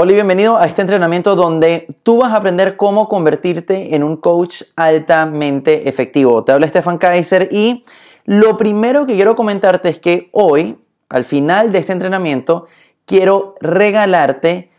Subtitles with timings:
[0.00, 4.16] Hola y bienvenido a este entrenamiento donde tú vas a aprender cómo convertirte en un
[4.16, 6.44] coach altamente efectivo.
[6.44, 7.84] Te habla Stefan Kaiser y
[8.24, 12.68] lo primero que quiero comentarte es que hoy, al final de este entrenamiento,
[13.06, 14.70] quiero regalarte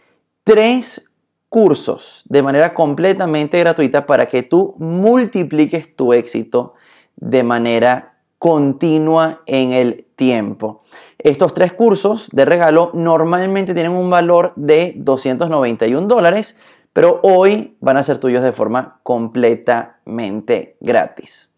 [0.45, 1.11] tres
[1.49, 6.75] cursos de manera completamente gratuita para que tú multipliques tu éxito
[7.17, 10.81] de manera continua en el tiempo.
[11.17, 16.57] Estos tres cursos de regalo normalmente tienen un valor de 291 dólares,
[16.91, 21.53] pero hoy van a ser tuyos de forma completamente gratis.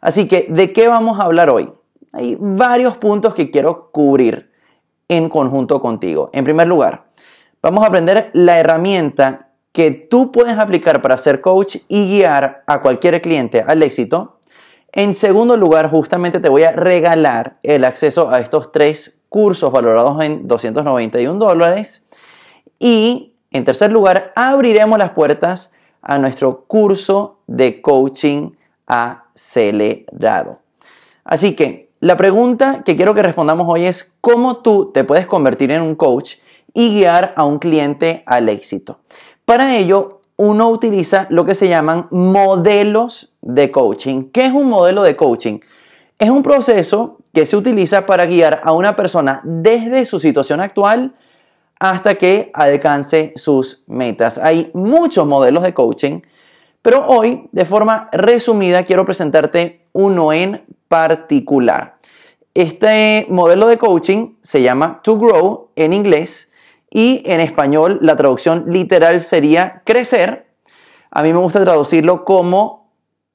[0.00, 1.70] Así que, ¿de qué vamos a hablar hoy?
[2.14, 4.50] Hay varios puntos que quiero cubrir
[5.08, 6.30] en conjunto contigo.
[6.32, 7.10] En primer lugar,
[7.62, 12.80] vamos a aprender la herramienta que tú puedes aplicar para ser coach y guiar a
[12.80, 14.37] cualquier cliente al éxito
[14.92, 20.22] en segundo lugar, justamente te voy a regalar el acceso a estos tres cursos valorados
[20.22, 22.06] en 291 dólares.
[22.78, 28.52] Y en tercer lugar, abriremos las puertas a nuestro curso de coaching
[28.86, 30.60] acelerado.
[31.24, 35.70] Así que la pregunta que quiero que respondamos hoy es cómo tú te puedes convertir
[35.70, 36.36] en un coach
[36.72, 39.00] y guiar a un cliente al éxito.
[39.44, 44.30] Para ello, uno utiliza lo que se llaman modelos de coaching.
[44.30, 45.58] ¿Qué es un modelo de coaching?
[46.18, 51.14] Es un proceso que se utiliza para guiar a una persona desde su situación actual
[51.80, 54.36] hasta que alcance sus metas.
[54.36, 56.20] Hay muchos modelos de coaching,
[56.82, 61.96] pero hoy, de forma resumida, quiero presentarte uno en particular.
[62.52, 66.52] Este modelo de coaching se llama To Grow en inglés
[66.90, 70.48] y en español la traducción literal sería crecer.
[71.10, 72.87] A mí me gusta traducirlo como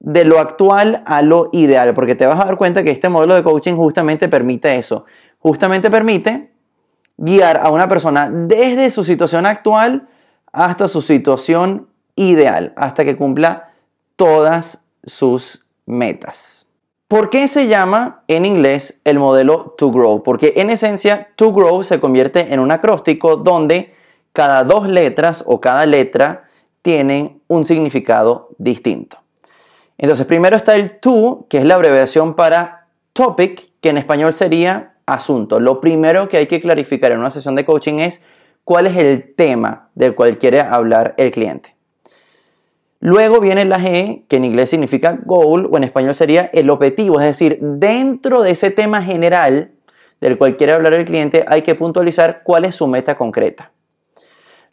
[0.04, 3.36] de lo actual a lo ideal, porque te vas a dar cuenta que este modelo
[3.36, 5.06] de coaching justamente permite eso.
[5.40, 6.52] Justamente permite
[7.18, 10.09] guiar a una persona desde su situación actual
[10.52, 13.72] hasta su situación ideal, hasta que cumpla
[14.18, 16.68] todas sus metas.
[17.08, 20.22] ¿Por qué se llama en inglés el modelo To Grow?
[20.22, 23.94] Porque en esencia To Grow se convierte en un acróstico donde
[24.34, 26.44] cada dos letras o cada letra
[26.81, 29.22] tienen un significado distinto.
[30.03, 34.96] Entonces, primero está el to, que es la abreviación para topic, que en español sería
[35.06, 35.62] asunto.
[35.62, 38.22] Lo primero que hay que clarificar en una sesión de coaching es
[38.66, 41.78] cuál es el tema del cual quiere hablar el cliente.
[43.00, 47.22] Luego viene la G, que en inglés significa goal, o en español sería el objetivo,
[47.22, 49.72] es decir, dentro de ese tema general
[50.19, 53.72] del cual quiere hablar el cliente, hay que puntualizar cuál es su meta concreta.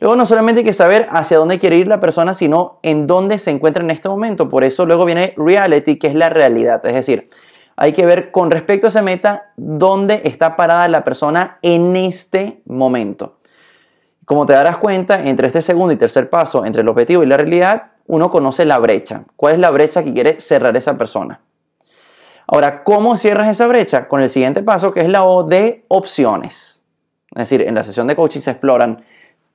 [0.00, 3.38] Luego no solamente hay que saber hacia dónde quiere ir la persona, sino en dónde
[3.38, 4.49] se encuentra en este momento.
[4.49, 6.84] Por eso luego viene reality, que es la realidad.
[6.87, 7.28] Es decir,
[7.77, 12.62] hay que ver con respecto a esa meta dónde está parada la persona en este
[12.65, 13.39] momento.
[14.25, 17.37] Como te darás cuenta, entre este segundo y tercer paso, entre el objetivo y la
[17.37, 19.25] realidad, uno conoce la brecha.
[19.37, 21.41] ¿Cuál es la brecha que quiere cerrar esa persona?
[22.47, 24.09] Ahora, ¿cómo cierras esa brecha?
[24.09, 26.84] Con el siguiente paso, que es la O de opciones.
[27.33, 29.05] Es decir, en la sesión de coaching se exploran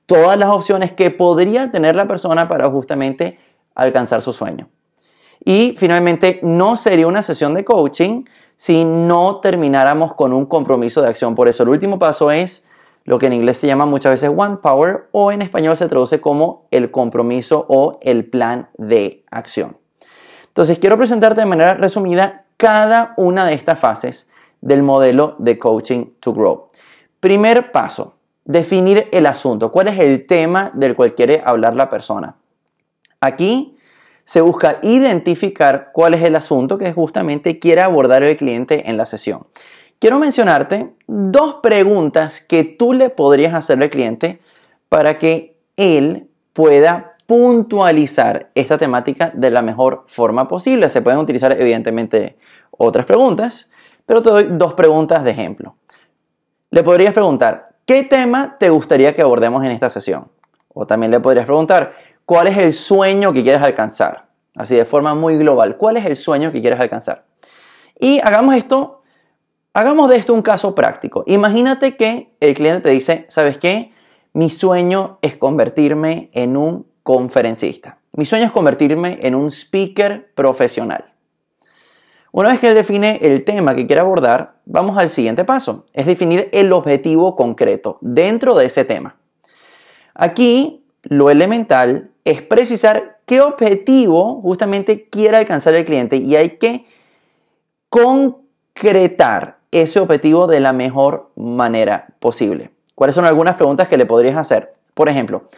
[0.06, 3.38] todas las opciones que podría tener la persona para justamente
[3.74, 4.68] alcanzar su sueño.
[5.44, 8.24] Y finalmente, no sería una sesión de coaching
[8.56, 11.34] si no termináramos con un compromiso de acción.
[11.34, 12.66] Por eso, el último paso es
[13.06, 16.20] lo que en inglés se llama muchas veces One Power o en español se traduce
[16.20, 19.78] como el compromiso o el plan de acción.
[20.48, 24.28] Entonces quiero presentarte de manera resumida cada una de estas fases
[24.60, 26.70] del modelo de Coaching to Grow.
[27.20, 28.15] Primer paso,
[28.46, 29.70] definir el asunto.
[29.70, 32.36] ¿Cuál es el tema del cual quiere hablar la persona?
[33.20, 33.76] Aquí
[34.24, 39.04] se busca identificar cuál es el asunto que justamente quiere abordar el cliente en la
[39.04, 39.46] sesión.
[39.98, 44.40] Quiero mencionarte dos preguntas que tú le podrías hacer al cliente
[44.88, 50.88] para que él pueda puntualizar esta temática de la mejor forma posible.
[50.88, 52.36] Se pueden utilizar evidentemente
[52.70, 53.70] otras preguntas,
[54.04, 55.76] pero te doy dos preguntas de ejemplo.
[56.70, 60.28] Le podrías preguntar, ¿qué tema te gustaría que abordemos en esta sesión?
[60.74, 61.94] O también le podrías preguntar,
[62.26, 64.26] ¿cuál es el sueño que quieres alcanzar?
[64.54, 67.24] Así de forma muy global, ¿cuál es el sueño que quieres alcanzar?
[67.98, 68.96] Y hagamos esto
[69.76, 71.22] Hagamos de esto un caso práctico.
[71.26, 73.92] Imagínate que el cliente te dice, ¿sabes qué?
[74.32, 77.98] Mi sueño es convertirme en un conferencista.
[78.12, 81.12] Mi sueño es convertirme en un speaker profesional.
[82.36, 86.04] Una vez que él define el tema que quiere abordar, vamos al siguiente paso, es
[86.04, 89.16] definir el objetivo concreto dentro de ese tema.
[90.12, 96.84] Aquí lo elemental es precisar qué objetivo justamente quiere alcanzar el cliente y hay que
[97.88, 102.70] concretar ese objetivo de la mejor manera posible.
[102.94, 104.74] ¿Cuáles son algunas preguntas que le podrías hacer?
[104.92, 105.48] Por ejemplo,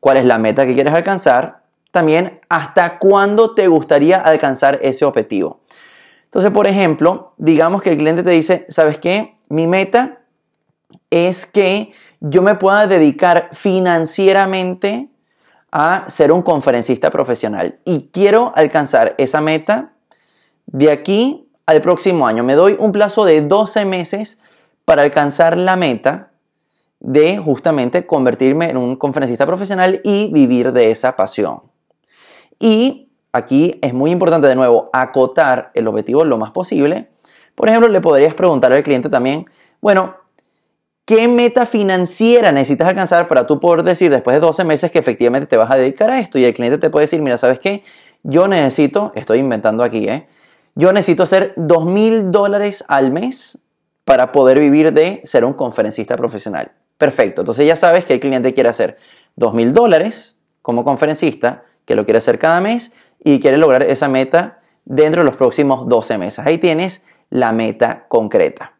[0.00, 1.62] ¿cuál es la meta que quieres alcanzar?
[1.92, 5.60] También, ¿hasta cuándo te gustaría alcanzar ese objetivo?
[6.26, 9.36] Entonces, por ejemplo, digamos que el cliente te dice, ¿sabes qué?
[9.48, 10.20] Mi meta
[11.10, 15.08] es que yo me pueda dedicar financieramente
[15.72, 19.92] a ser un conferencista profesional y quiero alcanzar esa meta
[20.66, 22.44] de aquí al próximo año.
[22.44, 24.40] Me doy un plazo de 12 meses
[24.84, 26.30] para alcanzar la meta
[27.00, 31.62] de justamente convertirme en un conferencista profesional y vivir de esa pasión.
[32.58, 33.05] Y
[33.36, 37.08] aquí es muy importante de nuevo acotar el objetivo lo más posible.
[37.54, 39.46] Por ejemplo, le podrías preguntar al cliente también,
[39.80, 40.16] bueno,
[41.04, 45.46] ¿qué meta financiera necesitas alcanzar para tú poder decir después de 12 meses que efectivamente
[45.46, 46.38] te vas a dedicar a esto?
[46.38, 47.82] Y el cliente te puede decir, mira, ¿sabes qué?
[48.22, 50.26] Yo necesito, estoy inventando aquí, ¿eh?
[50.74, 53.58] Yo necesito hacer 2 mil dólares al mes
[54.04, 56.72] para poder vivir de ser un conferencista profesional.
[56.98, 58.98] Perfecto, entonces ya sabes que el cliente quiere hacer
[59.36, 62.92] 2 mil dólares como conferencista, que lo quiere hacer cada mes
[63.22, 66.46] y quiere lograr esa meta dentro de los próximos 12 meses.
[66.46, 68.72] Ahí tienes la meta concreta.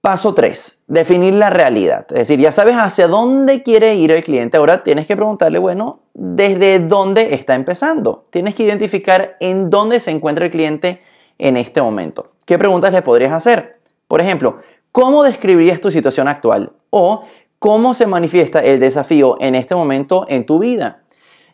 [0.00, 2.06] Paso 3, definir la realidad.
[2.10, 4.56] Es decir, ya sabes hacia dónde quiere ir el cliente.
[4.56, 8.24] Ahora tienes que preguntarle, bueno, ¿desde dónde está empezando?
[8.30, 11.02] Tienes que identificar en dónde se encuentra el cliente
[11.36, 12.32] en este momento.
[12.46, 13.78] ¿Qué preguntas le podrías hacer?
[14.08, 14.60] Por ejemplo,
[14.90, 16.72] ¿cómo describirías tu situación actual?
[16.88, 17.24] O
[17.58, 21.02] ¿cómo se manifiesta el desafío en este momento en tu vida?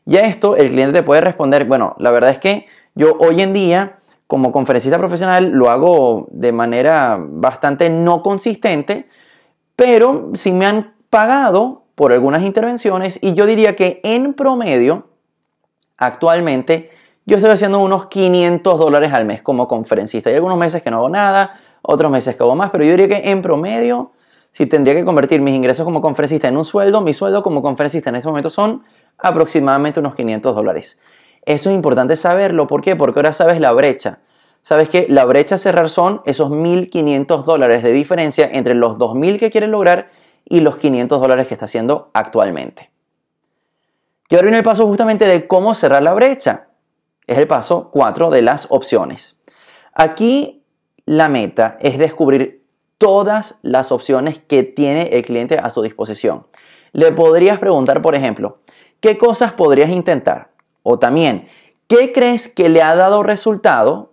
[0.06, 3.52] Ya esto el cliente te puede responder, bueno, la verdad es que yo hoy en
[3.52, 3.98] día
[4.28, 9.08] como conferencista profesional lo hago de manera bastante no consistente,
[9.74, 15.08] pero sí me han pagado por algunas intervenciones y yo diría que en promedio,
[15.96, 16.90] actualmente,
[17.24, 20.30] yo estoy haciendo unos 500 dólares al mes como conferencista.
[20.30, 23.08] Hay algunos meses que no hago nada, otros meses que hago más, pero yo diría
[23.08, 24.12] que en promedio,
[24.52, 28.10] si tendría que convertir mis ingresos como conferencista en un sueldo, mi sueldo como conferencista
[28.10, 28.84] en este momento son
[29.18, 30.98] aproximadamente unos 500 dólares.
[31.42, 32.66] Eso es importante saberlo.
[32.66, 32.96] ¿Por qué?
[32.96, 34.20] Porque ahora sabes la brecha.
[34.62, 39.38] Sabes que la brecha a cerrar son esos 1.500 dólares de diferencia entre los 2.000
[39.38, 40.10] que quieres lograr
[40.44, 42.90] y los 500 dólares que está haciendo actualmente.
[44.28, 46.66] Y ahora viene el paso justamente de cómo cerrar la brecha.
[47.28, 49.38] Es el paso 4 de las opciones.
[49.94, 50.64] Aquí
[51.04, 52.64] la meta es descubrir
[52.98, 56.44] todas las opciones que tiene el cliente a su disposición.
[56.92, 58.58] Le podrías preguntar, por ejemplo,
[59.00, 60.50] ¿qué cosas podrías intentar?
[60.82, 61.48] O también,
[61.88, 64.12] ¿qué crees que le ha dado resultado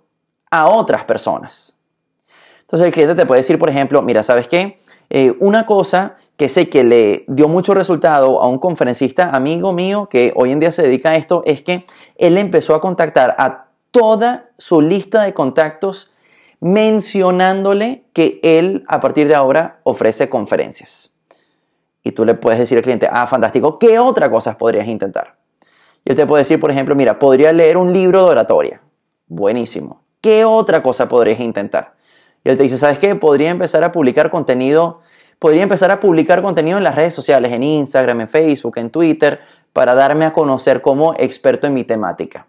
[0.52, 1.78] a otras personas?
[2.62, 4.80] Entonces el cliente te puede decir, por ejemplo, mira, ¿sabes qué?
[5.10, 10.08] Eh, una cosa que sé que le dio mucho resultado a un conferencista amigo mío
[10.10, 11.86] que hoy en día se dedica a esto es que
[12.18, 16.12] él empezó a contactar a toda su lista de contactos
[16.60, 21.13] mencionándole que él a partir de ahora ofrece conferencias.
[22.04, 25.38] Y tú le puedes decir al cliente, ah, fantástico, ¿qué otras cosas podrías intentar?
[26.06, 28.82] Yo te puedo decir, por ejemplo, mira, podría leer un libro de oratoria.
[29.28, 30.02] Buenísimo.
[30.20, 31.94] ¿Qué otra cosa podrías intentar?
[32.44, 33.16] Y él te dice, ¿sabes qué?
[33.16, 35.00] Podría empezar a publicar contenido,
[35.40, 39.40] podría empezar a publicar contenido en las redes sociales, en Instagram, en Facebook, en Twitter,
[39.72, 42.48] para darme a conocer como experto en mi temática.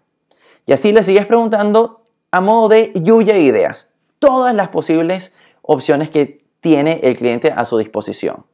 [0.65, 2.01] Y así le sigues preguntando
[2.31, 7.63] a modo de lluvia de ideas, todas las posibles opciones que tiene el cliente a
[7.63, 8.45] su disposición.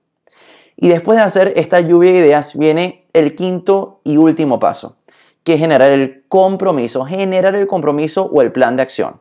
[0.75, 4.97] Y después de hacer esta lluvia de ideas viene el quinto y último paso,
[5.43, 9.19] que es generar el compromiso, generar el compromiso o el plan de acción.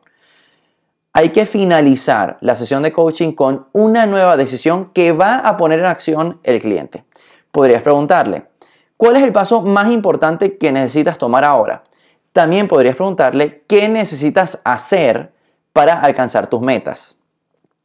[1.12, 5.80] Hay que finalizar la sesión de coaching con una nueva decisión que va a poner
[5.80, 7.04] en acción el cliente.
[7.50, 8.44] Podrías preguntarle,
[8.96, 11.82] ¿cuál es el paso más importante que necesitas tomar ahora?
[12.32, 15.32] También podrías preguntarle, ¿qué necesitas hacer
[15.72, 17.19] para alcanzar tus metas?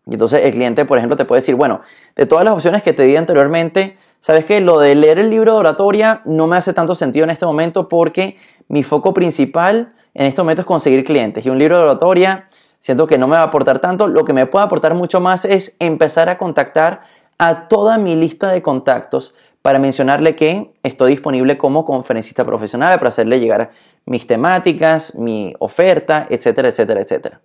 [0.06, 1.82] Y entonces el cliente, por ejemplo, te puede decir, bueno,
[2.16, 5.54] de todas las opciones que te di anteriormente, sabes que lo de leer el libro
[5.54, 10.28] de oratoria no me hace tanto sentido en este momento porque mi foco principal en
[10.28, 11.46] este momento es conseguir clientes.
[11.46, 12.48] Y un libro de oratoria
[12.80, 14.08] siento que no me va a aportar tanto.
[14.08, 17.02] Lo que me puede aportar mucho más es empezar a contactar
[17.38, 23.10] a toda mi lista de contactos para mencionarle que estoy disponible como conferencista profesional para
[23.10, 23.72] hacerle llegar
[24.06, 27.42] mis temáticas, mi oferta, etcétera, etcétera, etcétera.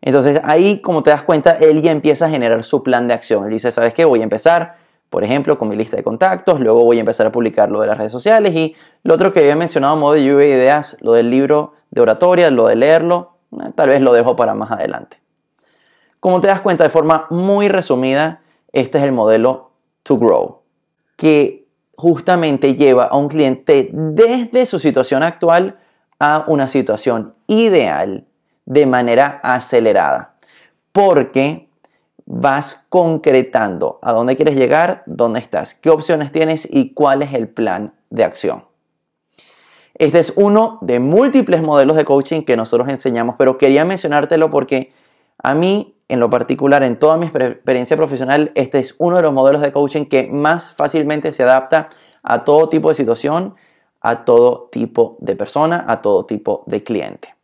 [0.00, 3.44] Entonces ahí, como te das cuenta, él ya empieza a generar su plan de acción.
[3.44, 4.04] Él dice, ¿sabes qué?
[4.04, 4.76] Voy a empezar,
[5.10, 7.86] por ejemplo, con mi lista de contactos, luego voy a empezar a publicar lo de
[7.86, 11.12] las redes sociales y lo otro que había mencionado modo de lluvia de ideas, lo
[11.12, 15.18] del libro de oratoria, lo de leerlo, eh, tal vez lo dejo para más adelante.
[16.20, 19.70] Como te das cuenta de forma muy resumida, este es el modelo
[20.02, 20.62] To Grow,
[21.16, 25.78] que justamente lleva a un cliente desde su situación actual
[26.18, 28.26] a una situación ideal
[28.66, 30.34] de manera acelerada.
[30.92, 31.68] Porque
[32.26, 37.48] vas concretando a dónde quieres llegar, dónde estás, qué opciones tienes y cuál es el
[37.48, 38.64] plan de acción.
[39.94, 44.92] Este es uno de múltiples modelos de coaching que nosotros enseñamos, pero quería mencionártelo porque
[45.42, 49.32] a mí, en lo particular, en toda mi experiencia profesional, este es uno de los
[49.32, 51.88] modelos de coaching que más fácilmente se adapta
[52.22, 53.54] a todo tipo de situación,
[54.00, 57.35] a todo tipo de persona, a todo tipo de cliente.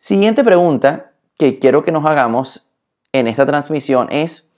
[0.00, 2.68] Siguiente pregunta que quiero que nos hagamos
[3.12, 4.48] en esta transmisión es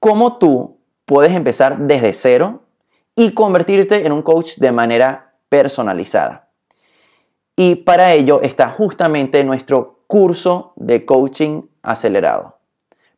[0.00, 2.64] cómo tú puedes empezar desde cero
[3.14, 6.48] y convertirte en un coach de manera personalizada.
[7.54, 12.58] Y para ello está justamente nuestro curso de coaching acelerado,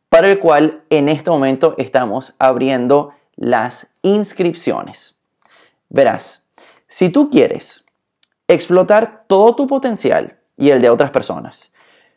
[0.09, 5.17] para el cual en este momento estamos abriendo las inscripciones.
[5.89, 6.45] Verás,
[6.85, 7.83] si tú quieres
[8.47, 11.73] explotar todo tu potencial y el de otras personas,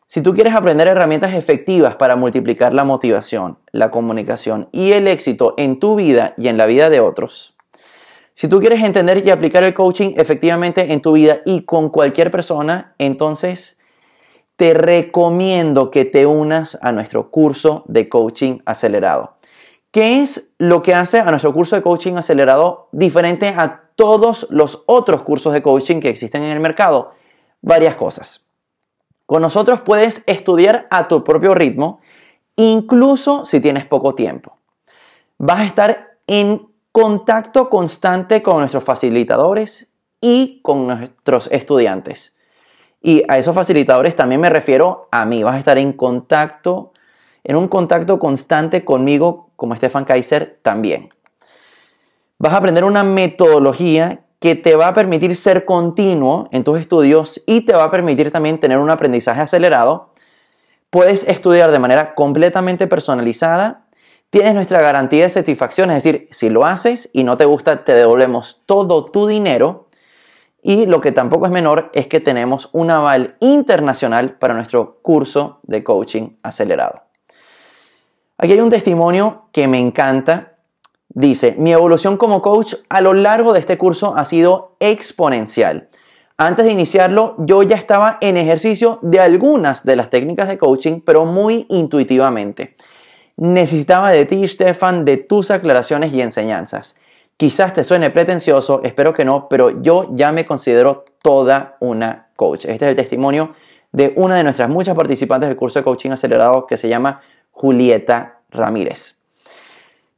[0.08, 5.54] si tú quieres aprender herramientas efectivas para multiplicar la motivación, la comunicación y el éxito
[5.56, 7.56] en tu vida y en la vida de otros,
[8.32, 12.30] si tú quieres entender y aplicar el coaching efectivamente en tu vida y con cualquier
[12.30, 13.78] persona, entonces
[14.56, 19.36] te recomiendo que te unas a nuestro curso de coaching acelerado.
[19.90, 24.84] ¿Qué es lo que hace a nuestro curso de coaching acelerado diferente a todos los
[24.86, 27.12] otros cursos de coaching que existen en el mercado?
[27.66, 28.46] Varias cosas.
[29.26, 31.98] Con nosotros puedes estudiar a tu propio ritmo,
[32.54, 34.58] incluso si tienes poco tiempo.
[35.36, 42.36] Vas a estar en contacto constante con nuestros facilitadores y con nuestros estudiantes.
[43.02, 45.42] Y a esos facilitadores también me refiero a mí.
[45.42, 46.92] Vas a estar en contacto,
[47.42, 51.08] en un contacto constante conmigo como Stefan Kaiser también.
[52.38, 57.42] Vas a aprender una metodología que te va a permitir ser continuo en tus estudios
[57.46, 60.12] y te va a permitir también tener un aprendizaje acelerado.
[60.90, 63.86] Puedes estudiar de manera completamente personalizada.
[64.30, 67.92] Tienes nuestra garantía de satisfacción, es decir, si lo haces y no te gusta, te
[67.92, 69.88] devolvemos todo tu dinero.
[70.62, 75.60] Y lo que tampoco es menor es que tenemos un aval internacional para nuestro curso
[75.62, 77.02] de coaching acelerado.
[78.38, 80.55] Aquí hay un testimonio que me encanta
[81.18, 85.88] Dice, mi evolución como coach a lo largo de este curso ha sido exponencial.
[86.36, 91.00] Antes de iniciarlo, yo ya estaba en ejercicio de algunas de las técnicas de coaching,
[91.00, 92.76] pero muy intuitivamente.
[93.38, 96.96] Necesitaba de ti, Stefan, de tus aclaraciones y enseñanzas.
[97.38, 102.66] Quizás te suene pretencioso, espero que no, pero yo ya me considero toda una coach.
[102.66, 103.52] Este es el testimonio
[103.92, 108.40] de una de nuestras muchas participantes del curso de coaching acelerado que se llama Julieta
[108.50, 109.15] Ramírez.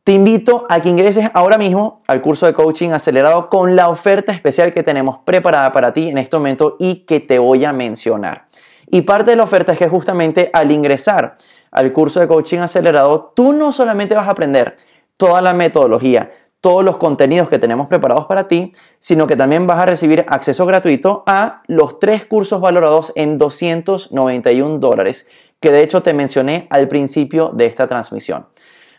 [0.09, 4.33] Te invito a que ingreses ahora mismo al curso de coaching acelerado con la oferta
[4.33, 8.47] especial que tenemos preparada para ti en este momento y que te voy a mencionar.
[8.87, 11.37] Y parte de la oferta es que justamente al ingresar
[11.71, 14.77] al curso de coaching acelerado, tú no solamente vas a aprender
[15.19, 16.31] toda la metodología,
[16.63, 20.65] todos los contenidos que tenemos preparados para ti, sino que también vas a recibir acceso
[20.65, 25.27] gratuito a los tres cursos valorados en 291 dólares,
[25.61, 28.47] que de hecho te mencioné al principio de esta transmisión.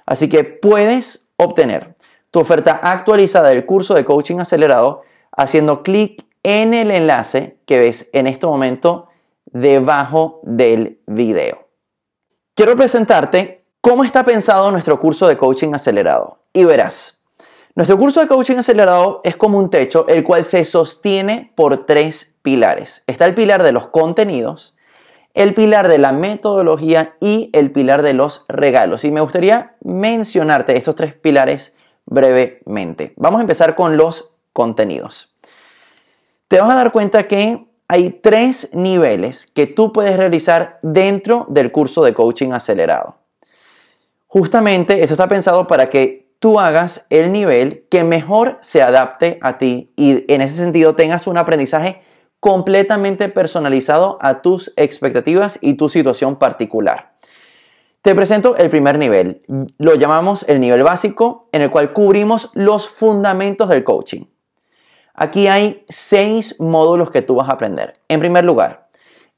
[0.09, 1.95] Así que puedes obtener
[2.31, 8.09] tu oferta actualizada del curso de coaching acelerado haciendo clic en el enlace que ves
[8.11, 9.07] en este momento
[9.45, 11.67] debajo del video.
[12.55, 17.21] Quiero presentarte cómo está pensado nuestro curso de coaching acelerado y verás.
[17.75, 22.35] Nuestro curso de coaching acelerado es como un techo el cual se sostiene por tres
[22.41, 23.03] pilares.
[23.05, 24.75] Está el pilar de los contenidos,
[25.33, 29.03] el pilar de la metodología y el pilar de los regalos.
[29.05, 33.13] Y me gustaría mencionarte estos tres pilares brevemente.
[33.17, 35.35] Vamos a empezar con los contenidos.
[36.47, 41.71] Te vas a dar cuenta que hay tres niveles que tú puedes realizar dentro del
[41.71, 43.17] curso de coaching acelerado.
[44.27, 49.57] Justamente esto está pensado para que tú hagas el nivel que mejor se adapte a
[49.57, 52.01] ti y en ese sentido tengas un aprendizaje
[52.39, 57.13] completamente personalizado a tus expectativas y tu situación particular.
[58.01, 59.41] Te presento el primer nivel.
[59.77, 64.23] Lo llamamos el nivel básico, en el cual cubrimos los fundamentos del coaching.
[65.13, 67.99] Aquí hay seis módulos que tú vas a aprender.
[68.07, 68.87] En primer lugar,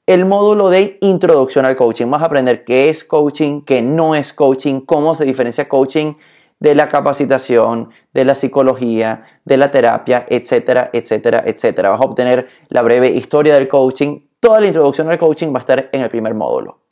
[0.05, 2.07] el módulo de introducción al coaching.
[2.11, 6.13] Vas a aprender qué es coaching, qué no es coaching, cómo se diferencia coaching
[6.61, 11.89] de la capacitación, de la psicología, de la terapia, etcétera, etcétera, etcétera.
[11.89, 14.27] Vas a obtener la breve historia del coaching.
[14.39, 16.83] Toda la introducción al coaching va a estar en el primer módulo.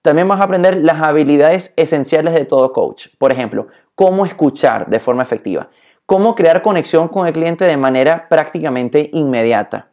[0.00, 3.08] También vas a aprender las habilidades esenciales de todo coach.
[3.18, 5.68] Por ejemplo, cómo escuchar de forma efectiva,
[6.06, 9.90] cómo crear conexión con el cliente de manera prácticamente inmediata,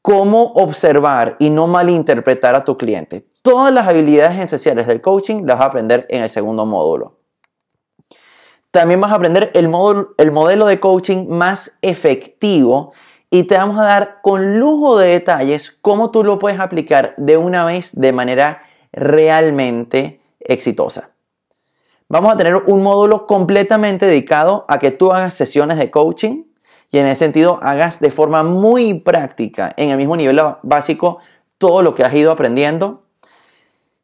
[0.00, 3.26] cómo observar y no malinterpretar a tu cliente.
[3.42, 7.23] todas las habilidades esenciales del coaching las vas a aprender en el segundo módulo.
[8.74, 9.70] También vas a aprender el,
[10.18, 12.92] el modelo de coaching más efectivo
[13.30, 17.36] y te vamos a dar con lujo de detalles cómo tú lo puedes aplicar de
[17.36, 21.10] una vez de manera realmente exitosa.
[22.08, 26.42] Vamos a tener un módulo completamente dedicado a que tú hagas sesiones de coaching
[26.90, 31.18] y en ese sentido hagas de forma muy práctica en el mismo nivel básico
[31.58, 33.04] todo lo que has ido aprendiendo.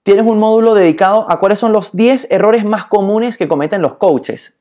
[0.05, 3.97] Tienes un módulo dedicado a cuáles son los 10 errores más comunes que cometen los
[3.97, 4.55] coaches.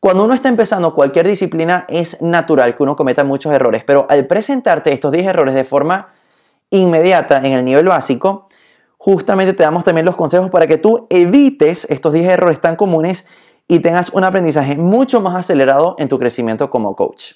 [0.00, 4.26] Cuando uno está empezando cualquier disciplina es natural que uno cometa muchos errores, pero al
[4.26, 6.08] presentarte estos 10 errores de forma
[6.70, 8.48] inmediata en el nivel básico,
[8.96, 13.26] justamente te damos también los consejos para que tú evites estos 10 errores tan comunes
[13.68, 17.32] y tengas un aprendizaje mucho más acelerado en tu crecimiento como coach.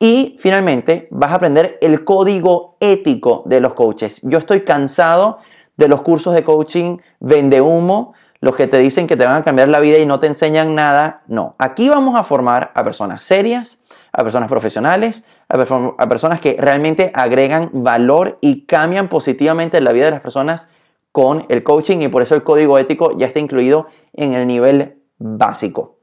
[0.00, 4.20] Y finalmente vas a aprender el código ético de los coaches.
[4.24, 5.38] Yo estoy cansado
[5.76, 9.42] de los cursos de coaching vende humo, los que te dicen que te van a
[9.42, 11.22] cambiar la vida y no te enseñan nada.
[11.26, 13.82] No, aquí vamos a formar a personas serias,
[14.12, 20.10] a personas profesionales, a, personas que realmente agregan valor y cambian positivamente la vida de
[20.10, 20.68] las personas
[21.10, 24.98] con el coaching y por eso el código ético ya está incluido en el nivel
[25.16, 25.96] básico.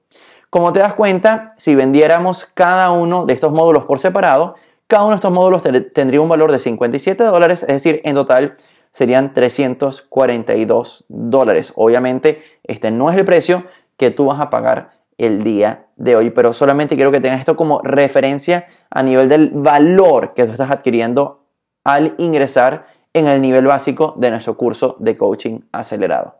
[0.49, 4.55] Como te das cuenta, si vendiéramos cada uno de estos módulos por separado,
[4.87, 5.61] cada uno de estos módulos
[5.93, 8.55] tendría un valor de 57 dólares, es decir, en total
[8.91, 11.73] serían 342 dólares.
[11.75, 13.65] Obviamente, este no es el precio
[13.97, 17.55] que tú vas a pagar el día de hoy, pero solamente quiero que tengas esto
[17.55, 21.45] como referencia a nivel del valor que tú estás adquiriendo
[21.83, 26.35] al ingresar en el nivel básico de nuestro curso de coaching acelerado.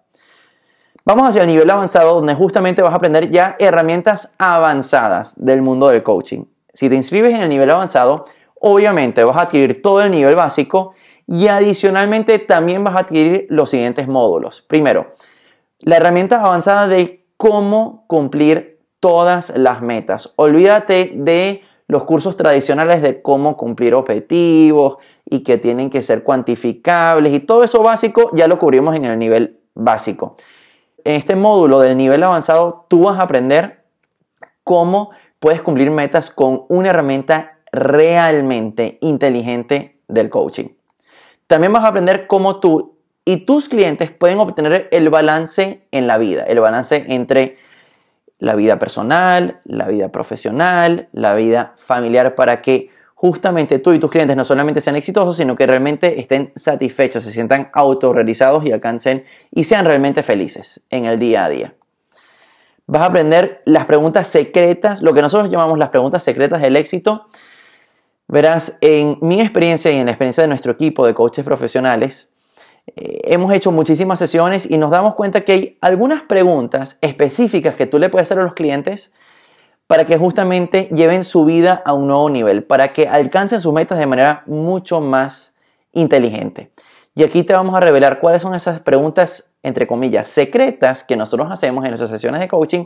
[1.04, 5.90] Vamos hacia el nivel avanzado donde justamente vas a aprender ya herramientas avanzadas del mundo
[5.90, 6.46] del coaching.
[6.74, 8.26] Si te inscribes en el nivel avanzado,
[8.60, 10.94] obviamente vas a adquirir todo el nivel básico
[11.32, 14.62] y adicionalmente también vas a adquirir los siguientes módulos.
[14.62, 15.14] Primero,
[15.80, 20.34] la herramienta avanzada de cómo cumplir todas las metas.
[20.36, 27.34] Olvídate de los cursos tradicionales de cómo cumplir objetivos y que tienen que ser cuantificables
[27.34, 30.36] y todo eso básico ya lo cubrimos en el nivel básico.
[31.06, 33.86] En este módulo del nivel avanzado tú vas a aprender
[34.66, 40.81] cómo puedes cumplir metas con una herramienta realmente inteligente del coaching.
[41.52, 46.18] También vas a aprender cómo tú y tus clientes pueden obtener el balance en la
[46.18, 47.58] vida, el balance entre
[48.40, 54.10] la vida personal, la vida profesional, la vida familiar, para que justamente tú y tus
[54.10, 59.26] clientes no solamente sean exitosos, sino que realmente estén satisfechos, se sientan autorrealizados y alcancen
[59.52, 61.74] y sean realmente felices en el día a día.
[62.88, 67.28] Vas a aprender las preguntas secretas, lo que nosotros llamamos las preguntas secretas del éxito.
[68.32, 72.32] Verás, en mi experiencia y en la experiencia de nuestro equipo de coaches profesionales,
[72.88, 77.88] eh, hemos hecho muchísimas sesiones y nos damos cuenta que hay algunas preguntas específicas que
[77.88, 79.12] tú le puedes hacer a los clientes
[79.86, 84.00] para que justamente lleven su vida a un nuevo nivel, para que alcancen sus metas
[84.00, 85.58] de manera mucho más
[85.92, 86.72] inteligente.
[87.14, 91.52] Y aquí te vamos a revelar cuáles son esas preguntas, entre comillas, secretas que nosotros
[91.52, 92.86] hacemos en nuestras sesiones de coaching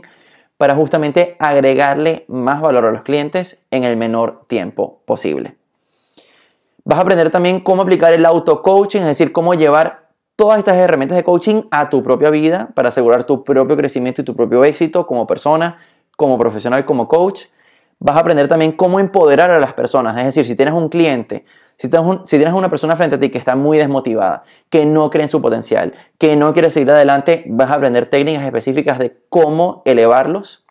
[0.56, 5.56] para justamente agregarle más valor a los clientes en el menor tiempo posible.
[6.84, 11.16] Vas a aprender también cómo aplicar el auto-coaching, es decir, cómo llevar todas estas herramientas
[11.16, 15.06] de coaching a tu propia vida para asegurar tu propio crecimiento y tu propio éxito
[15.06, 15.78] como persona,
[16.16, 17.46] como profesional, como coach.
[17.98, 21.44] Vas a aprender también cómo empoderar a las personas, es decir, si tienes un cliente,
[21.76, 25.28] si tienes, una persona frente a ti que está muy desmotivada, que no cree en
[25.28, 30.64] su potencial, que no quiere seguir adelante, vas a aprender técnicas específicas de cómo elevarlos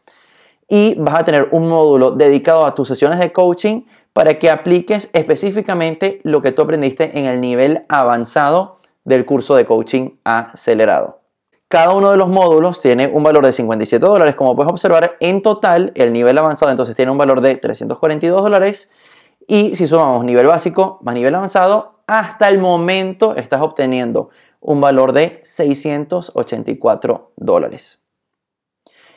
[0.67, 5.09] y vas a tener un módulo dedicado a tus sesiones de coaching para que apliques
[5.13, 11.19] específicamente lo que tú aprendiste en el nivel avanzado del curso de coaching acelerado.
[11.67, 14.35] Cada uno de los módulos tiene un valor de 57 dólares.
[14.35, 18.89] Como puedes observar, en total el nivel avanzado entonces tiene un valor de 342 dólares.
[19.47, 24.29] Y si sumamos nivel básico más nivel avanzado, hasta el momento estás obteniendo
[24.59, 28.01] un valor de 684 dólares.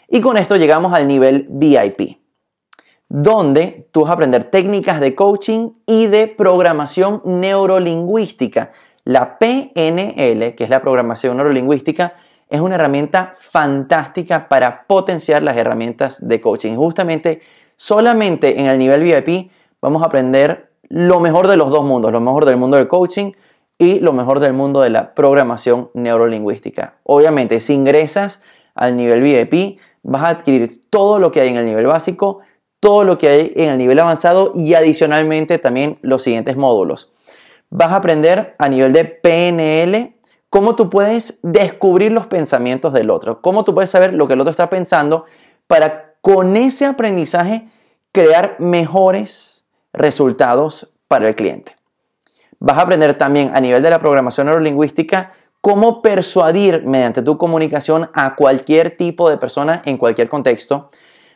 [0.08, 2.18] Y con esto llegamos al nivel VIP
[3.08, 8.70] donde tú vas a aprender técnicas de coaching y de programación neurolingüística.
[9.04, 12.14] La PNL, que es la programación neurolingüística,
[12.50, 16.76] es una herramienta fantástica para potenciar las herramientas de coaching.
[16.76, 17.40] Justamente,
[17.76, 22.20] solamente en el nivel VIP vamos a aprender lo mejor de los dos mundos, lo
[22.20, 23.32] mejor del mundo del coaching
[23.78, 26.96] y lo mejor del mundo de la programación neurolingüística.
[27.04, 28.42] Obviamente, si ingresas
[28.74, 32.40] al nivel VIP, vas a adquirir todo lo que hay en el nivel básico,
[32.80, 37.12] todo lo que hay en el nivel avanzado y adicionalmente también los siguientes módulos.
[37.70, 40.14] Vas a aprender a nivel de PNL
[40.48, 44.40] cómo tú puedes descubrir los pensamientos del otro, cómo tú puedes saber lo que el
[44.40, 45.24] otro está pensando
[45.66, 47.68] para con ese aprendizaje
[48.12, 49.57] crear mejores
[49.92, 51.76] resultados para el cliente.
[52.60, 58.10] Vas a aprender también a nivel de la programación neurolingüística cómo persuadir mediante tu comunicación
[58.14, 60.90] a cualquier tipo de persona en cualquier contexto.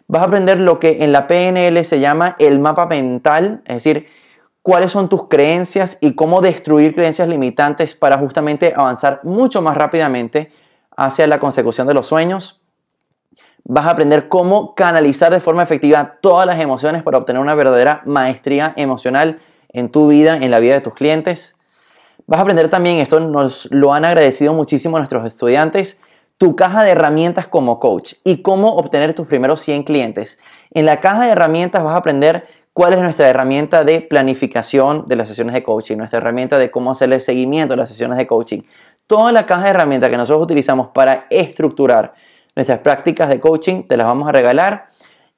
[0.08, 4.06] Vas a aprender lo que en la PNL se llama el mapa mental, es decir,
[4.62, 10.52] cuáles son tus creencias y cómo destruir creencias limitantes para justamente avanzar mucho más rápidamente
[10.96, 12.61] hacia la consecución de los sueños.
[13.64, 18.02] Vas a aprender cómo canalizar de forma efectiva todas las emociones para obtener una verdadera
[18.04, 21.56] maestría emocional en tu vida, en la vida de tus clientes.
[22.26, 26.00] Vas a aprender también, esto nos lo han agradecido muchísimo nuestros estudiantes,
[26.38, 30.38] tu caja de herramientas como coach y cómo obtener tus primeros 100 clientes.
[30.72, 35.16] En la caja de herramientas vas a aprender cuál es nuestra herramienta de planificación de
[35.16, 38.62] las sesiones de coaching, nuestra herramienta de cómo hacerle seguimiento a las sesiones de coaching.
[39.06, 42.14] Toda la caja de herramientas que nosotros utilizamos para estructurar
[42.54, 44.88] nuestras prácticas de coaching te las vamos a regalar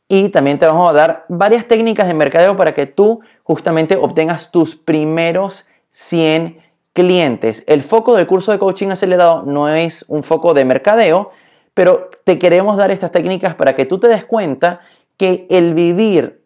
[0.09, 4.51] y también te vamos a dar varias técnicas de mercadeo para que tú justamente obtengas
[4.51, 6.59] tus primeros 100
[6.93, 7.65] clientes.
[7.67, 11.31] El foco del curso de coaching acelerado no es un foco de mercadeo,
[11.73, 14.81] pero te queremos dar estas técnicas para que tú te des cuenta
[15.17, 16.45] que el vivir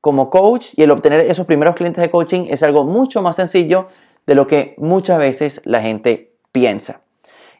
[0.00, 3.88] como coach y el obtener esos primeros clientes de coaching es algo mucho más sencillo
[4.26, 7.00] de lo que muchas veces la gente piensa.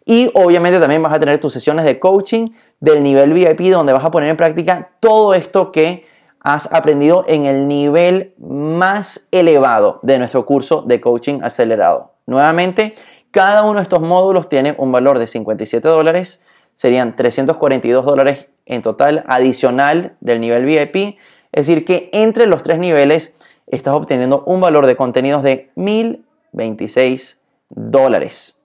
[0.09, 2.47] Y obviamente también vas a tener tus sesiones de coaching
[2.81, 6.07] del nivel VIP donde vas a poner en práctica todo esto que
[6.40, 12.14] has aprendido en el nivel más elevado de nuestro curso de coaching acelerado.
[12.27, 12.94] Nuevamente,
[13.31, 16.42] cada uno de estos módulos tiene un valor de 57 dólares,
[16.73, 21.18] serían 342 dólares en total adicional del nivel VIP
[21.53, 23.35] es decir, que entre los tres niveles
[23.66, 27.40] estás obteniendo un valor de contenidos de 1026
[27.71, 28.58] dólares.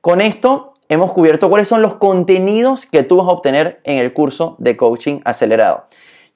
[0.00, 4.12] Con esto hemos cubierto cuáles son los contenidos que tú vas a obtener en el
[4.12, 5.86] curso de coaching acelerado.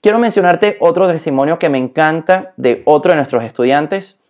[0.00, 4.20] Quiero mencionarte otro testimonio que me encanta de otro de nuestros estudiantes.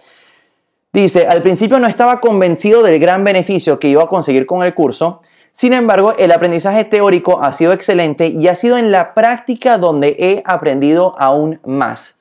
[0.93, 4.75] Dice, al principio no estaba convencido del gran beneficio que iba a conseguir con el
[4.75, 9.77] curso, sin embargo, el aprendizaje teórico ha sido excelente y ha sido en la práctica
[9.77, 12.17] donde he aprendido aún más.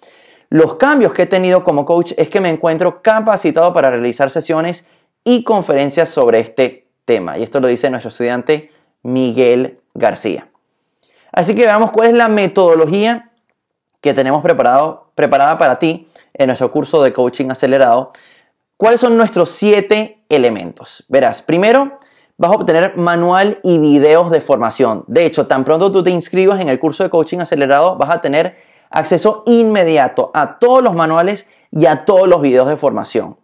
[0.50, 4.86] Los cambios que he tenido como coach es que me encuentro capacitado para realizar sesiones
[5.24, 7.38] y conferencias sobre este tema.
[7.38, 8.72] Y esto lo dice nuestro estudiante
[9.04, 10.48] Miguel García.
[11.32, 13.32] Así que veamos cuál es la metodología
[14.02, 18.12] que tenemos preparado, preparada para ti en nuestro curso de coaching acelerado.
[18.78, 21.06] ¿Cuáles son nuestros siete elementos?
[21.08, 22.00] Verás, primero,
[22.38, 25.04] vas a obtener manual y videos de formación.
[25.08, 28.22] De hecho, tan pronto tú te inscribas en el curso de coaching acelerado, vas a
[28.22, 28.58] tener
[28.90, 33.38] acceso inmediato a todos los manuales y a todos los videos de formación.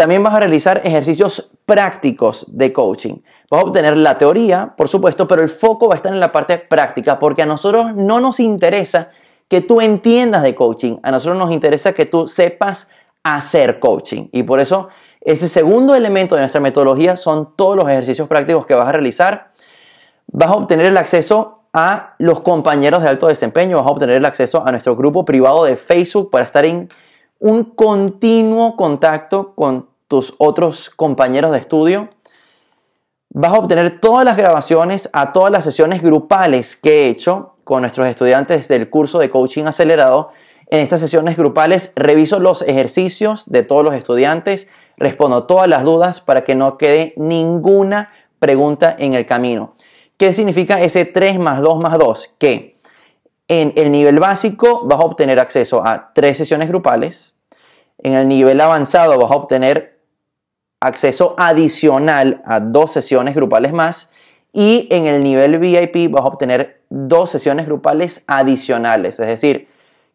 [0.00, 3.16] También vas a realizar ejercicios prácticos de coaching.
[3.50, 6.32] Vas a obtener la teoría, por supuesto, pero el foco va a estar en la
[6.32, 9.10] parte práctica porque a nosotros no nos interesa
[9.46, 12.90] que tú entiendas de coaching, a nosotros nos interesa que tú sepas
[13.22, 14.28] hacer coaching.
[14.32, 14.88] Y por eso
[15.20, 19.52] ese segundo elemento de nuestra metodología son todos los ejercicios prácticos que vas a realizar.
[20.28, 24.24] Vas a obtener el acceso a los compañeros de alto desempeño, vas a obtener el
[24.24, 26.88] acceso a nuestro grupo privado de Facebook para estar en
[27.38, 32.08] un continuo contacto con tus otros compañeros de estudio.
[33.32, 37.82] Vas a obtener todas las grabaciones a todas las sesiones grupales que he hecho con
[37.82, 40.30] nuestros estudiantes del curso de coaching acelerado.
[40.66, 46.20] En estas sesiones grupales reviso los ejercicios de todos los estudiantes, respondo todas las dudas
[46.20, 49.76] para que no quede ninguna pregunta en el camino.
[50.16, 52.34] ¿Qué significa ese 3 más 2 más 2?
[52.36, 52.76] Que
[53.46, 57.36] en el nivel básico vas a obtener acceso a tres sesiones grupales.
[57.98, 59.99] En el nivel avanzado vas a obtener
[60.80, 64.10] acceso adicional a dos sesiones grupales más.
[64.52, 69.20] Y en el nivel VIP vas a obtener dos sesiones grupales adicionales.
[69.20, 69.68] Es decir,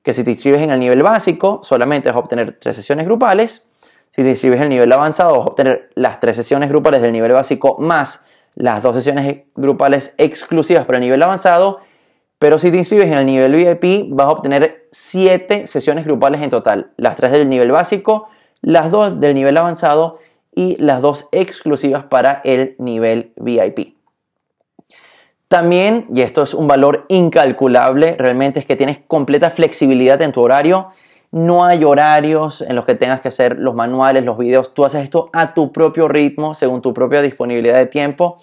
[0.03, 3.65] que si te inscribes en el nivel básico, solamente vas a obtener tres sesiones grupales.
[4.15, 7.11] Si te inscribes en el nivel avanzado, vas a obtener las tres sesiones grupales del
[7.11, 8.25] nivel básico más
[8.55, 11.79] las dos sesiones grupales exclusivas para el nivel avanzado.
[12.39, 16.49] Pero si te inscribes en el nivel VIP, vas a obtener siete sesiones grupales en
[16.49, 16.91] total.
[16.97, 18.27] Las tres del nivel básico,
[18.61, 20.19] las dos del nivel avanzado
[20.55, 23.95] y las dos exclusivas para el nivel VIP.
[25.47, 30.41] También, y esto es un valor incalculable, realmente es que tienes completa flexibilidad en tu
[30.41, 30.89] horario
[31.35, 34.73] no hay horarios en los que tengas que hacer los manuales, los videos.
[34.73, 38.37] Tú haces esto a tu propio ritmo, según tu propia disponibilidad de tiempo.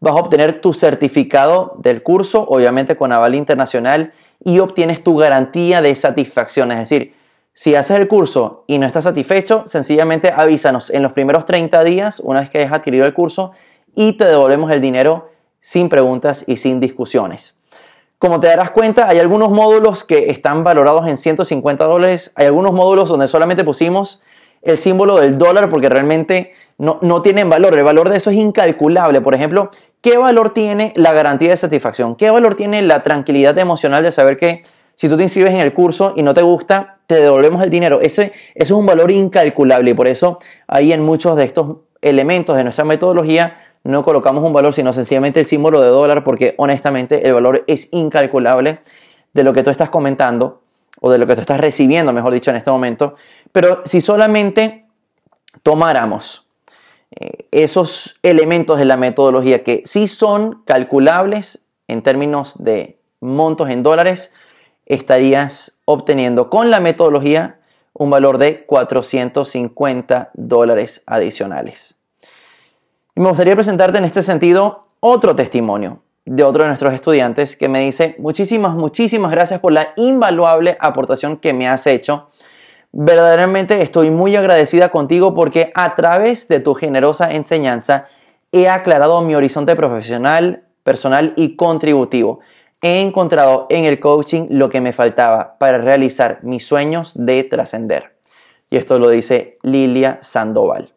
[0.00, 5.82] Vas a obtener tu certificado del curso, obviamente con aval internacional, y obtienes tu garantía
[5.82, 6.72] de satisfacción.
[6.72, 7.14] Es decir,
[7.60, 12.18] si haces el curso y no estás satisfecho, sencillamente avísanos en los primeros 30 días,
[12.18, 13.52] una vez que hayas adquirido el curso,
[13.94, 15.28] y te devolvemos el dinero
[15.60, 17.58] sin preguntas y sin discusiones.
[18.18, 22.72] Como te darás cuenta, hay algunos módulos que están valorados en 150 dólares, hay algunos
[22.72, 24.22] módulos donde solamente pusimos
[24.62, 28.36] el símbolo del dólar porque realmente no, no tienen valor, el valor de eso es
[28.38, 29.20] incalculable.
[29.20, 29.68] Por ejemplo,
[30.00, 32.16] ¿qué valor tiene la garantía de satisfacción?
[32.16, 34.62] ¿Qué valor tiene la tranquilidad emocional de saber que
[35.00, 38.02] si tú te inscribes en el curso y no te gusta, te devolvemos el dinero?
[38.02, 42.54] Ese, eso es un valor incalculable y por eso ahí en muchos de estos elementos
[42.54, 47.26] de nuestra metodología no colocamos un valor, sino sencillamente el símbolo de dólar, porque honestamente
[47.26, 48.80] el valor es incalculable
[49.32, 50.60] de lo que tú estás comentando
[51.00, 53.14] o de lo que tú estás recibiendo, mejor dicho, en este momento.
[53.52, 54.84] Pero si solamente
[55.62, 56.46] tomáramos
[57.18, 63.82] eh, esos elementos de la metodología que sí son calculables en términos de montos en
[63.82, 64.34] dólares,
[64.90, 67.60] estarías obteniendo con la metodología
[67.92, 71.96] un valor de 450 dólares adicionales.
[73.14, 77.68] Y me gustaría presentarte en este sentido otro testimonio de otro de nuestros estudiantes que
[77.68, 82.28] me dice, muchísimas, muchísimas gracias por la invaluable aportación que me has hecho.
[82.92, 88.06] Verdaderamente estoy muy agradecida contigo porque a través de tu generosa enseñanza
[88.50, 92.40] he aclarado mi horizonte profesional, personal y contributivo.
[92.82, 98.16] He encontrado en el coaching lo que me faltaba para realizar mis sueños de trascender.
[98.70, 100.94] Y esto lo dice Lilia Sandoval.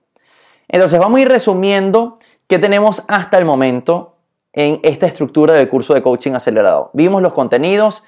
[0.70, 2.18] Entonces vamos a ir resumiendo
[2.48, 4.16] qué tenemos hasta el momento
[4.54, 6.90] en esta estructura del curso de coaching acelerado.
[6.94, 8.04] Vimos los contenidos,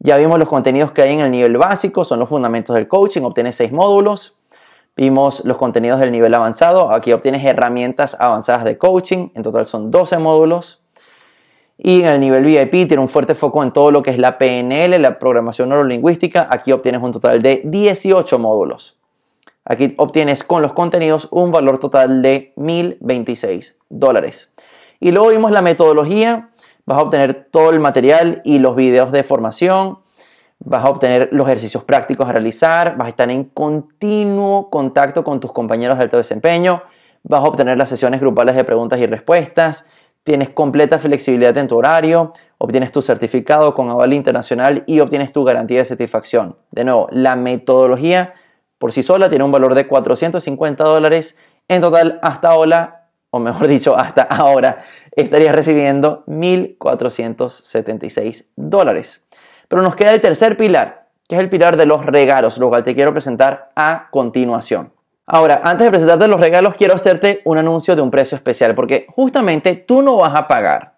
[0.00, 3.22] ya vimos los contenidos que hay en el nivel básico, son los fundamentos del coaching,
[3.22, 4.38] obtienes seis módulos.
[4.96, 9.90] Vimos los contenidos del nivel avanzado, aquí obtienes herramientas avanzadas de coaching, en total son
[9.90, 10.83] 12 módulos.
[11.76, 14.38] Y en el nivel VIP tiene un fuerte foco en todo lo que es la
[14.38, 18.98] PNL, la programación neurolingüística, aquí obtienes un total de 18 módulos.
[19.64, 24.52] Aquí obtienes con los contenidos un valor total de 1026 dólares.
[25.00, 26.50] Y luego vimos la metodología.
[26.84, 30.00] Vas a obtener todo el material y los videos de formación.
[30.58, 32.96] Vas a obtener los ejercicios prácticos a realizar.
[32.96, 36.82] Vas a estar en continuo contacto con tus compañeros de alto desempeño.
[37.22, 39.86] Vas a obtener las sesiones grupales de preguntas y respuestas.
[40.24, 42.32] Tienes completa flexibilidad en tu horario.
[42.56, 46.56] Obtienes tu certificado con aval internacional y obtienes tu garantía de satisfacción.
[46.70, 48.32] De nuevo, la metodología
[48.78, 51.38] por sí sola tiene un valor de 450 dólares.
[51.68, 54.82] En total, hasta ahora, o mejor dicho, hasta ahora,
[55.12, 59.26] estarías recibiendo 1.476 dólares.
[59.68, 62.82] Pero nos queda el tercer pilar, que es el pilar de los regalos, lo cual
[62.82, 64.93] te quiero presentar a continuación.
[65.26, 69.06] Ahora, antes de presentarte los regalos, quiero hacerte un anuncio de un precio especial, porque
[69.08, 70.94] justamente tú no vas a pagar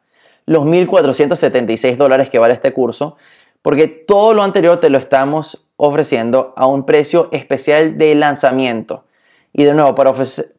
[0.47, 3.17] los 1.476 dólares que vale este curso,
[3.63, 9.05] porque todo lo anterior te lo estamos ofreciendo a un precio especial de lanzamiento.
[9.53, 10.13] Y de nuevo, para,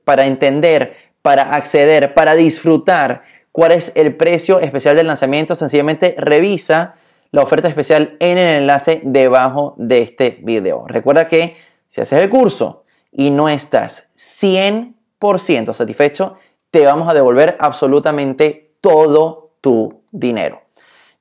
[0.05, 6.95] para entender, para acceder, para disfrutar cuál es el precio especial del lanzamiento, sencillamente revisa
[7.31, 10.85] la oferta especial en el enlace debajo de este video.
[10.87, 12.85] Recuerda que si haces el curso
[13.17, 16.37] y no estás 100% satisfecho,
[16.69, 20.61] te vamos a devolver absolutamente todo tu dinero.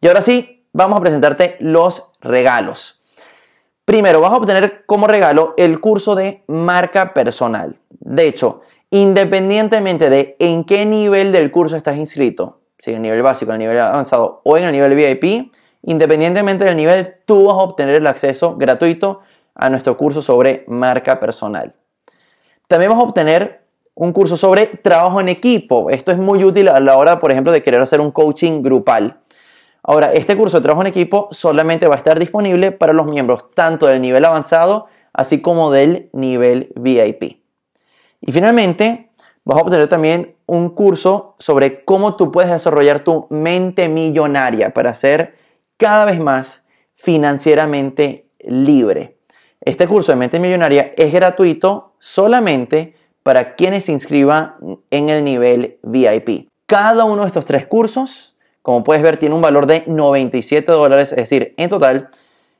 [0.00, 3.02] Y ahora sí, vamos a presentarte los regalos.
[3.86, 7.78] Primero, vas a obtener como regalo el curso de marca personal.
[7.88, 13.22] De hecho, independientemente de en qué nivel del curso estás inscrito, si en el nivel
[13.22, 15.50] básico, en el nivel avanzado o en el nivel VIP,
[15.82, 19.20] independientemente del nivel, tú vas a obtener el acceso gratuito
[19.54, 21.74] a nuestro curso sobre marca personal.
[22.66, 25.90] También vas a obtener un curso sobre trabajo en equipo.
[25.90, 29.20] Esto es muy útil a la hora, por ejemplo, de querer hacer un coaching grupal.
[29.82, 33.52] Ahora, este curso de trabajo en equipo solamente va a estar disponible para los miembros
[33.54, 37.40] tanto del nivel avanzado así como del nivel VIP.
[38.20, 39.10] Y finalmente,
[39.44, 44.92] vas a obtener también un curso sobre cómo tú puedes desarrollar tu mente millonaria para
[44.92, 45.34] ser
[45.78, 49.15] cada vez más financieramente libre.
[49.66, 54.54] Este curso de mente millonaria es gratuito solamente para quienes se inscriban
[54.90, 56.48] en el nivel VIP.
[56.66, 61.12] Cada uno de estos tres cursos como puedes ver, tiene un valor de 97 dólares,
[61.12, 62.08] es decir, en total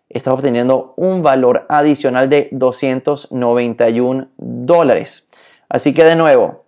[0.09, 5.27] estás obteniendo un valor adicional de 291 dólares.
[5.69, 6.65] Así que de nuevo,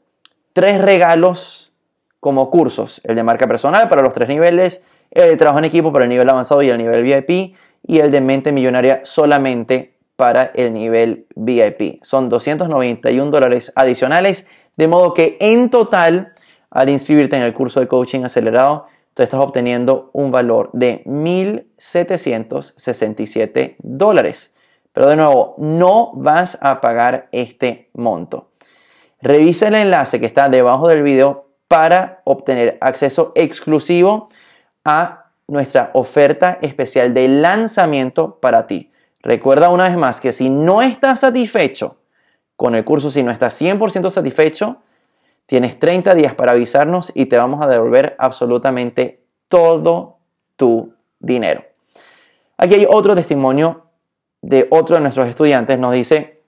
[0.53, 1.71] tres regalos
[2.19, 5.93] como cursos, el de marca personal para los tres niveles, el de trabajo en equipo
[5.93, 7.55] para el nivel avanzado y el nivel VIP
[7.87, 12.03] y el de mente millonaria solamente para el nivel VIP.
[12.03, 16.33] Son 291 dólares adicionales, de modo que en total,
[16.71, 23.77] al inscribirte en el curso de coaching acelerado, tú estás obteniendo un valor de 1.767
[23.79, 24.57] dólares.
[24.93, 28.51] Pero de nuevo, no vas a pagar este monto.
[29.21, 34.31] Revisa el enlace que está debajo del video para obtener acceso exclusivo
[34.85, 38.88] a nuestra oferta especial de lanzamiento para ti.
[39.23, 41.97] Recuerda una vez más que si no estás satisfecho
[42.57, 44.79] con el curso, si no estás 100% satisfecho,
[45.47, 50.19] tienes 30 días para avisarnos y te vamos a devolver absolutamente todo
[50.57, 51.65] tu dinero.
[52.57, 53.87] Aquí hay otro testimonio
[54.43, 55.79] de otro de nuestros estudiantes.
[55.79, 56.43] Nos dice,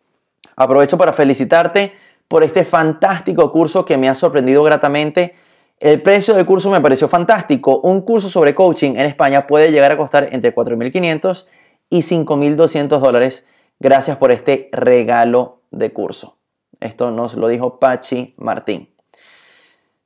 [0.57, 1.95] aprovecho para felicitarte
[2.29, 5.35] por este fantástico curso que me ha sorprendido gratamente.
[5.79, 7.81] El precio del curso me pareció fantástico.
[7.81, 11.47] Un curso sobre coaching en España puede llegar a costar entre 4.500
[11.91, 13.47] y 5.200 dólares.
[13.79, 16.39] Gracias por este regalo de curso.
[16.81, 18.89] Esto nos lo dijo Pachi Martín.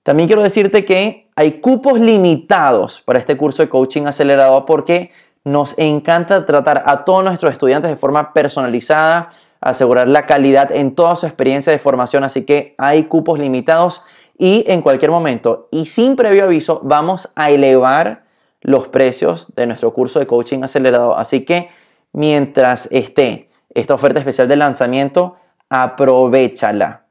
[0.02, 5.12] También quiero decirte que hay cupos limitados para este curso de coaching acelerado porque
[5.44, 9.28] nos encanta tratar a todos nuestros estudiantes de forma personalizada,
[9.60, 14.02] asegurar la calidad en toda su experiencia de formación, así que hay cupos limitados
[14.36, 18.23] y en cualquier momento y sin previo aviso vamos a elevar
[18.64, 21.16] los precios de nuestro curso de coaching acelerado.
[21.16, 21.68] Así que
[22.12, 25.36] mientras esté esta oferta especial de lanzamiento,
[25.68, 27.04] aprovechala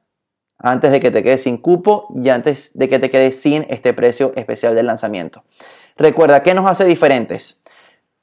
[0.57, 3.93] antes de que te quedes sin cupo y antes de que te quedes sin este
[3.93, 5.43] precio especial de lanzamiento.
[5.95, 7.61] Recuerda, ¿qué nos hace diferentes?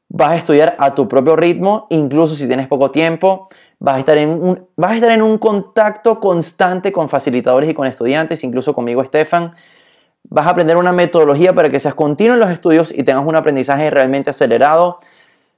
[0.09, 3.49] Vas a estudiar a tu propio ritmo, incluso si tienes poco tiempo.
[3.79, 7.75] Vas a, estar en un, vas a estar en un contacto constante con facilitadores y
[7.75, 9.55] con estudiantes, incluso conmigo, Estefan.
[10.25, 13.37] Vas a aprender una metodología para que seas continuo en los estudios y tengas un
[13.37, 14.99] aprendizaje realmente acelerado.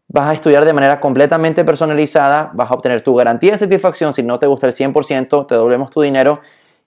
[0.09, 2.51] Vas a estudiar de manera completamente personalizada.
[2.55, 4.15] Vas a obtener tu garantía de satisfacción.
[4.15, 6.41] Si no te gusta el 100%, te doblemos tu dinero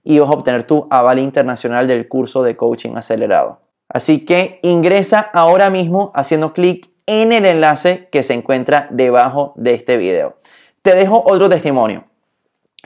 [0.03, 3.59] y vas a obtener tu aval internacional del curso de coaching acelerado.
[3.89, 9.73] Así que ingresa ahora mismo haciendo clic en el enlace que se encuentra debajo de
[9.73, 10.37] este video.
[10.81, 12.05] Te dejo otro testimonio.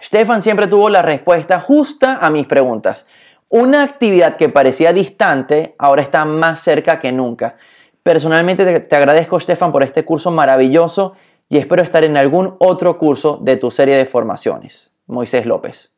[0.01, 3.07] Stefan siempre tuvo la respuesta justa a mis preguntas.
[3.51, 7.57] Una actividad que parecía distante ahora está más cerca que nunca.
[8.03, 11.13] Personalmente te, agradezco, Stefan, por este curso maravilloso
[11.49, 14.91] y espero estar en algún otro curso de tu serie de formaciones.
[15.07, 15.93] Moisés López.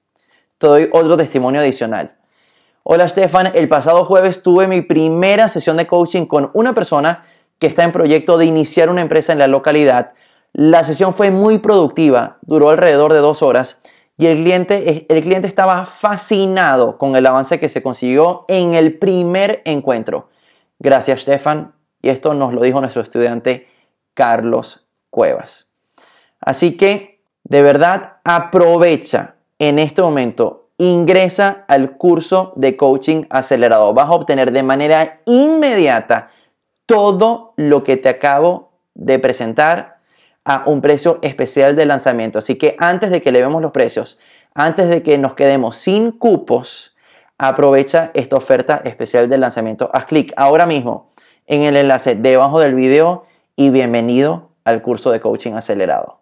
[0.60, 2.16] Te doy otro testimonio adicional.
[2.84, 3.52] Hola, Stefan.
[3.54, 7.26] El pasado jueves tuve mi primera sesión de coaching con una persona
[7.60, 10.14] que está en proyecto de iniciar una empresa en la localidad.
[10.54, 13.82] La sesión fue muy productiva, duró alrededor de dos horas
[14.22, 19.00] y el cliente, el cliente estaba fascinado con el avance que se consiguió en el
[19.00, 20.30] primer encuentro.
[20.78, 21.74] Gracias, Stefan.
[22.04, 23.68] Y esto nos lo dijo nuestro estudiante
[24.14, 25.72] Carlos Cuevas.
[26.40, 33.92] Así que, de verdad, aprovecha en este momento, ingresa al curso de coaching acelerado.
[33.96, 36.30] Vas a obtener de manera inmediata
[36.86, 39.91] todo lo que te acabo de presentar
[40.46, 42.40] a un precio especial de lanzamiento.
[42.40, 44.20] Así que antes de que le vemos los precios,
[44.54, 46.96] antes de que nos quedemos sin cupos,
[47.38, 49.90] aprovecha esta oferta especial de lanzamiento.
[49.94, 51.10] Haz clic ahora mismo
[51.48, 53.26] en el enlace debajo del video
[53.56, 56.21] y bienvenido al curso de coaching acelerado.